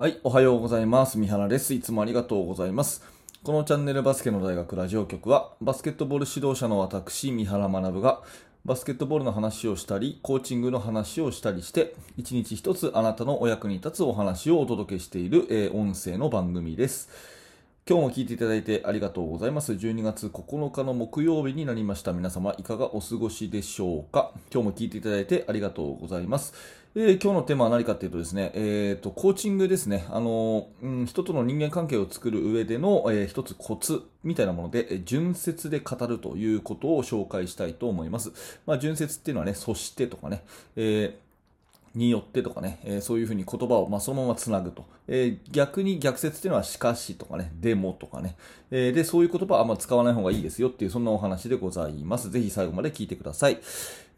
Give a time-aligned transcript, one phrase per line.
[0.00, 1.18] はい、おはようございます。
[1.18, 1.74] 三原です。
[1.74, 3.02] いつもありがとうございます。
[3.42, 8.22] このチャンネルバスケの大学ラジオ局は、バスケットボール指導者の私、三原学が、
[8.64, 17.08] バスケットボールの話をしたり、コーチングの話をしたりして、一日一つあなたのお役に立つお話をお届けしている、えー音声の番組です。
[17.88, 19.72] 今日も聞いていただいてありがとうございます。
[19.72, 22.12] 12月9日の木曜日になりました。
[22.12, 24.32] 皆様いかがお過ごしでしょうか？
[24.52, 26.52] 今日も聞いていただいてありがとうございます。
[26.94, 30.04] えー今日のテーマは何かというとですね、えーと、コーチングですね。
[30.10, 38.32] あの、うん、人との人間関係を作る上での、えー一つコツみたいなもので、え純説で語るということを紹介したいと思います。
[38.66, 40.44] まあ、純説っていうのはね、そしてとかね、
[40.76, 41.27] えー
[41.94, 44.84] によってとかね、えーそういうふうに言葉を、ま、そのままつなぐと。
[45.06, 48.36] えー逆に逆説っていうのはしかしとかね、でもとかね。
[48.70, 52.30] えーで、そういう言葉はあんま使わない方がいいですよっていう、そんなお話でございます。
[52.30, 53.58] ぜひ最後まで聞いてください。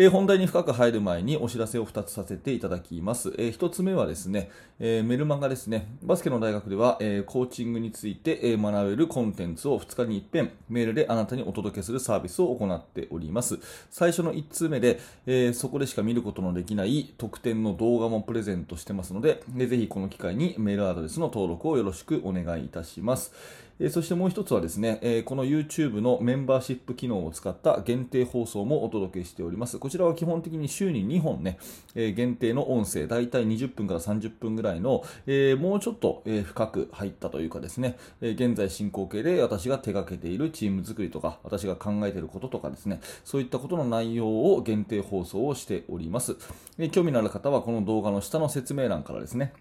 [0.00, 3.34] えー本題に深く入る前にお知らせを2つさせていただきます。
[3.36, 4.48] え1つ目はですね、
[4.78, 5.88] えーメルマガですね。
[6.04, 13.58] バスケの大学では、えコーチングについて、学べるコンテンツを2日に一遍メールであなたにお届けするサービスを行っております。
[13.90, 23.32] 最初の1通目で、えそこでしか見ることのできない特典の動画もプレゼントしてますので、でぜひこの機会にメールアドレスの登録をよろしくお願いいたします。
[23.80, 29.78] えそしてもう一つはですね、えこの YouTube のメンバーシップ機能を使った限定放送もお届けしております。
[29.78, 31.58] こちらは基本的に週に2本ね、
[31.94, 46.36] え限定の音声、だいたい20分から30分ぐらいの、えもうちょっと、え深く入ったというかですね、え現在進行形で私が手掛けているチーム作りとか、私が考えていることとかですね、そういったことの内容を限定放送をしております。
[46.78, 49.52] え興味のある方はこの動画の下の説明欄からですね、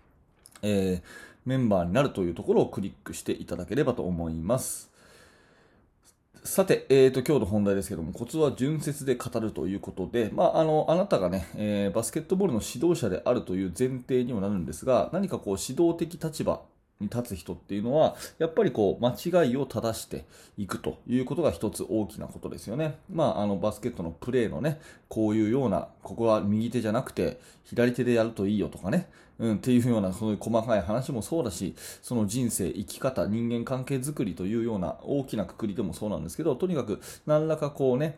[0.63, 4.91] えーメンバーになるというところをクリックしていただければと思います。
[6.43, 16.61] さて、えー、と今日の本題ですけども、コツは純説で語るということで、まあ、あのあなたがね、えーバスケットボールの指導者であるという前提にもなるんですが、何かこう指導的立場
[16.99, 20.25] に立つ人っていうのは、やっぱりこう間違いを正して
[20.57, 22.97] いくということが一つ大きなことですよね。
[23.11, 38.17] まあ、あのバスケットのプレーのね、こういうような、ここは右手じゃなくて左手でやるといいよとかね、うん、っていうようなそういう細かい話もそうだし、その人生、生き方、人間関係づくりというような大きなくくりでもそうなんですけど、とにかく何らかこうね、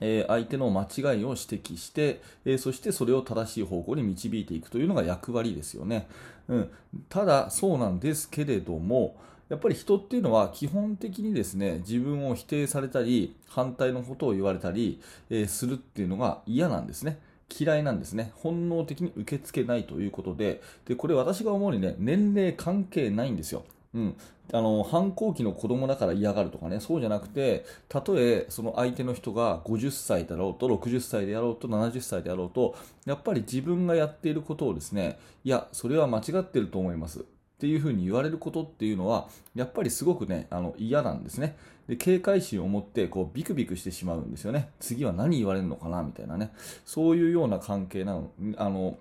[0.00, 6.06] えー相手の間違いを指摘して、えーそしてそれを正しい方向に導いていくというのが役割ですよね。
[6.48, 6.70] うん、
[7.08, 9.16] ただ、そうなんですけれども、
[9.48, 17.18] やっぱり人っていうのは基本的にですね、自分を否定されたり、反対のことを言われたり、えーするっていうのが嫌なんですね。
[17.48, 18.32] 嫌いなんですね。
[18.36, 23.64] 本能的に受け付けないということで、で、これ私が思うにね、年齢関係ないんですよ。
[23.94, 24.16] うん。
[24.52, 37.20] あの、反抗期の子供だから嫌がるとかね、そうじゃなくて、たとえその相手の人が50歳だろうと、60歳であろうと、70歳であろうと、やっぱり自分がやっていることをですね、いや、それは間違ってると思います。
[37.20, 41.56] っていうふうに言われることっていうのは、やっぱりすごくね、あの嫌なんですね。
[41.88, 44.70] で警戒心を持ってこうビクビクしてしまうんですよね。
[44.80, 46.52] 次は何言われるのかなみたいなね。
[46.84, 48.30] そういうような関係なの。
[48.56, 48.98] あの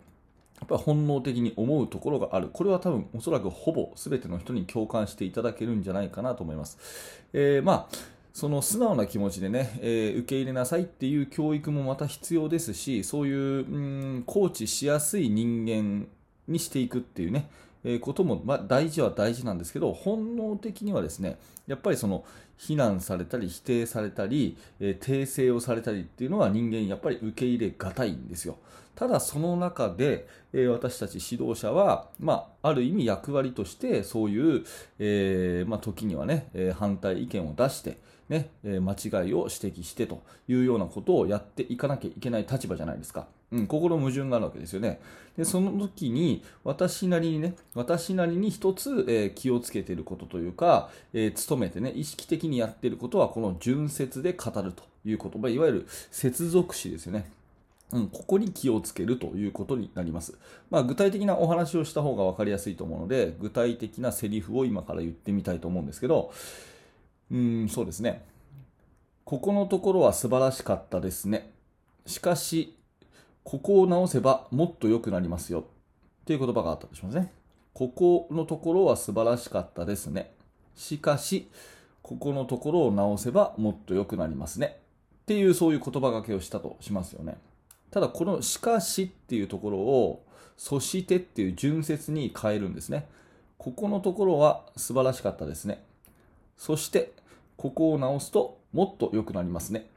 [0.60, 2.50] やっぱり本能的に思うところがある。
[2.52, 6.78] これは多分おそらくほぼ全ての人に共感していただけるんじゃないかなと思います。
[7.34, 16.08] えーまあその素直な気持ちでね、えー受け入れなさいっていう教育もまた必要ですし、そういう、うん、コーチしやすい人間
[16.48, 17.50] にしていくっていうね、
[18.02, 21.38] ことも、まあ、大事は大事なんですけど、本能的にはですね、
[21.68, 22.24] やっぱりその、
[22.58, 28.58] 非難されたり、否定されたり、えー訂正をされたりっていうのは人間やっぱり受け入れがたいんですよ。
[28.96, 34.64] ただその中で、えー私たち指導者は、まあ、ある意味役割として、そういう、
[35.00, 37.98] えーまあ、時にはね、えー反対意見を出して、
[38.30, 43.28] ね、間違いを指摘してというようなことをやっていかなきゃいけない立場じゃないですか。
[43.56, 45.00] うん、心矛盾があるわけですよね。
[45.38, 57.30] で、その時に、私なりにね、私なりに一つ、えー気をつけていることというか、えー努めてね、意識的にやっていることは、この純説で語るという言葉、いわゆる接続詞ですよね。
[57.92, 60.38] うん、ここに気をつけるということになります。
[60.70, 66.34] まあ、具体的なお話をした方が分かりやすいと思うので、具体的なセリフを今から言ってみたいと思うんですけど、
[67.32, 68.26] うん、そうですね。
[69.24, 71.52] ここのところは素晴らしかったですね。
[72.06, 72.76] しかし、
[73.46, 75.62] ここを直せばもっと良くなりますよ。
[75.62, 75.64] っ
[76.26, 77.32] ていう言葉があったとしますね。
[77.74, 80.32] ここのところは素晴らしかったですね。
[80.76, 81.48] しかし、
[82.02, 84.80] ここのところを直せばもっと良くなりますね。
[85.22, 87.38] っていうそういう言葉がけをしたとしますよね。
[87.92, 90.26] ただこのしかしっていうところを
[90.58, 93.08] そしてっていう順節に変えるんですね。
[93.60, 95.84] ここのところは素晴らしかったですね。
[96.58, 97.14] そして
[97.58, 99.88] ここを直すともっと良くなりますね。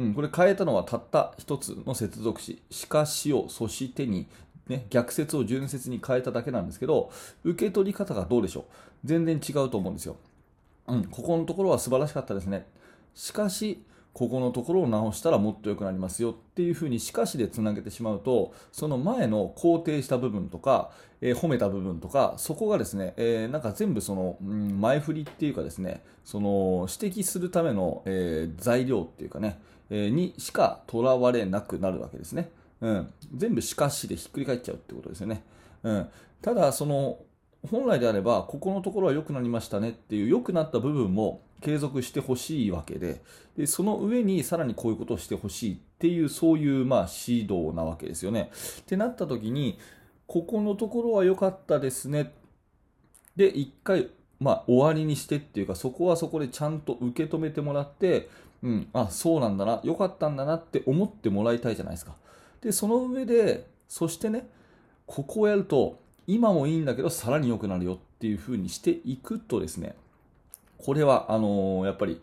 [0.00, 4.26] うん、これ変えたのはたった一つの接続詞、しかしをそしてに。
[4.68, 7.10] ね、逆説を順説に変えただけなんですけど、
[7.42, 8.64] 受け取り方がどうでしょう。
[9.04, 10.14] 全然違うと思うんですよ。
[10.86, 12.66] うん、ここのところは素晴らしかったですね。
[13.12, 20.90] しかし、ここのところを直したらもっと良くなりますよっていうふうにしかしでつなげてしまうとその前の肯定した部分とか、
[21.20, 29.60] えー、褒めた部分とかそこがですね、えー、なんか全部その、うん、前振りっていうかですねその指摘するための、えー、材料っていうかね、
[29.90, 35.44] え、にしかとらわれなくなるわけですね、うん、全部しかしでひっくり返っちゃうってことですよね、
[35.82, 36.08] うん、
[36.42, 37.18] ただその
[37.68, 43.20] 本来であればここのところは良くなりましたねっていう良くなった部分も継続してほしいわけで
[43.56, 48.50] でその上にさらにこういうことをしてほしいっていうそういうまあ指導なわけですよね。
[48.80, 49.78] ってなった時に
[50.26, 52.32] ここのところは良かったですね
[53.36, 54.08] で一回
[54.40, 58.30] まあ、終わりにしてっていうかそこはそこでちゃんと受け止めてもらって、
[58.62, 62.14] うん、あそうなんだな良かったんだなって思ってもらいたいじゃないですか。
[62.62, 64.48] でその上でそしてね
[65.06, 65.98] ここをやると
[66.34, 69.94] 今もいいんだけどさらに良くなるよっていう風にしていくとですね
[70.78, 72.20] これは、あのー、やっぱり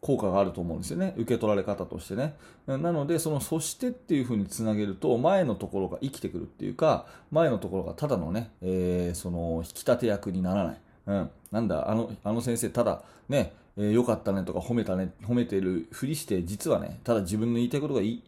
[0.00, 1.14] 効果があると思うんですよね。
[1.16, 2.36] 受け取られ方としてね。
[2.66, 10.80] なので、その、そしてっていう風につなげると、前のところが生きてくるっていうか、前のところがただのね、えー、その、引き立て役にならない。
[11.06, 11.30] うん。
[11.50, 18.22] なんだ、あの、あの先生、ただ、ね、えー、かったねとか褒めたね、褒めてるふりして、実はね、ただ自分の言いたいことがいい、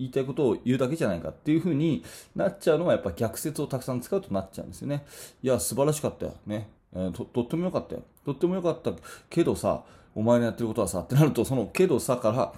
[0.00, 2.02] 言いたいことを言うだけじゃないかっていう風に
[2.34, 5.04] なっちゃうのはやっぱ逆説をたくさん使うとなっちゃうんですよね。
[5.42, 6.34] いや、素晴らしかったよ。
[6.46, 6.70] ね。
[6.94, 8.02] えー、ととってもよかったよ。
[8.24, 8.92] とってもよかった
[9.28, 9.82] けどさ、
[10.14, 12.54] お前のやってることはさ、ってなると、そのけどさから、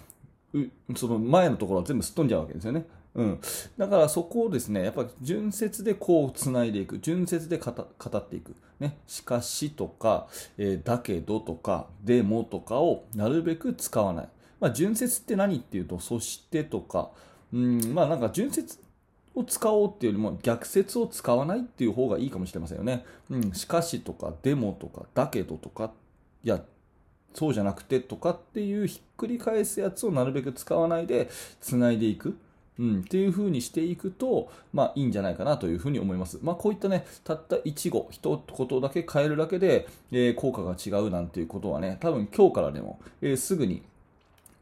[0.96, 2.86] その前のところは全部すっ飛んじゃうわけですよね。
[3.16, 3.40] うん。
[3.76, 7.00] だからそこをですね、やっぱり純説でこう繋いでいく。
[7.00, 8.54] 純説で語っていく。
[8.78, 8.98] ね。
[9.06, 14.28] しかしとか、えー、だけどとか、でもとかをなるべく使わない。
[14.62, 17.10] まあ、純説って何っていうと、そしてとか、
[17.52, 18.78] うん、まあなんか純説
[19.34, 23.04] を使おうっていうよりも逆説を使わないっていう方がいいかもしれませんよね。
[23.30, 25.92] うん、しかしとか、でもとか、だけどとか、
[26.44, 26.62] いや、
[27.34, 32.36] そうじゃなくてとかっていうひっくり返すやつをなるべく使わないで繋いでいく。
[32.78, 36.38] うん、っていう風にしていくと、まあいいんじゃないかなというふうに思います。
[36.42, 43.82] まあこういったね、たった1語、一言だけ変えるだけで、えー、効果が違うなんていうことはね、多分今日からでも、えー、すぐに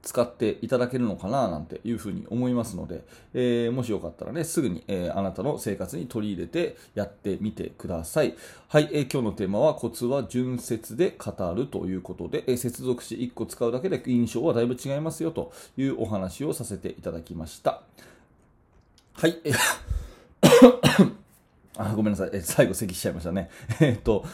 [0.02, 3.02] 使っていただけるのかななんていうふうに思いますので、
[3.35, 8.35] えー、もしよかったらね、すぐに、えー、あなたの生活に取り入れてやってみてください。
[8.69, 17.82] はい、えー、今日のテーマはコツは順接で語るということで、え接続詞1個使うだけで印象はだいぶ違いますよというお話をさせていただきました。
[19.14, 19.37] はい、
[21.76, 23.50] あごめんなさい、最後咳しちゃいましたね。
[23.81, 24.25] えっと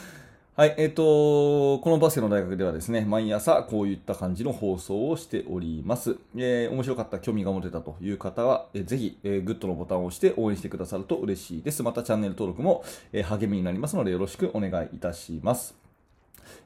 [0.57, 6.17] はい、えっ、ー、と、このバスケの大学ではですね、毎朝こういった感じの放送をしております。
[6.35, 11.83] えー、面白かった、興味が持てたという方は、えー、ぜひ、えー、グッドのボタンを押して応援してくださると嬉しいです。
[11.83, 12.83] またチャンネル登録も、
[13.13, 15.86] えー、励みになりますのでよろしくお願いいたします。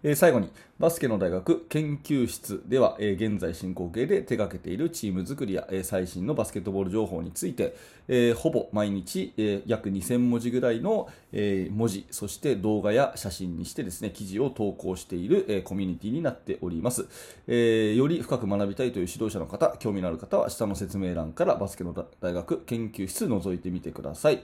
[0.03, 7.77] えー、最後に、バスケの大学研究室では、えー、現在進行形で手掛けているチーム作りや、えー、最新のバスケットボール情報について、
[8.13, 17.07] えほぼ毎日、え約2000文字ぐらいの、え文字、そして動画や写真にしてですね、記事を投稿している、えコミュニティになっております、
[17.47, 24.43] えより深く学びたいという指導者の方、興味のある方は下の説明欄からバスケの大学研究室覗いてみてください。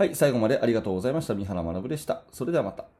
[0.00, 1.34] はい、最後までありがとうございました。
[1.34, 2.22] 三原学でした。
[2.32, 2.99] それではまた。